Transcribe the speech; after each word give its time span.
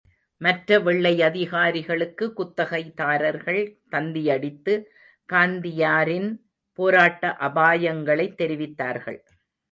மற்ற 0.41 0.79
வெள்ளையதிகாரிகளுக்கு 0.79 2.25
குத்தகைதாரர்கள் 2.37 3.59
தந்தியடித்து 3.91 4.73
காந்தியாரின் 5.33 6.29
போராட்ட 6.79 7.35
அபாயங்களைத் 7.39 8.41
தெரிவித்தார்கள். 8.41 9.19